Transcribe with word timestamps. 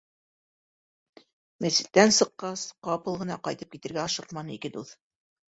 Мәсеттән 1.65 2.15
сыҡҡас 2.21 2.65
ҡапыл 2.89 3.21
ғына 3.21 3.39
ҡайтып 3.49 3.77
китергә 3.77 4.03
ашыҡманы 4.07 4.59
ике 4.59 4.75
дуҫ. 4.81 4.97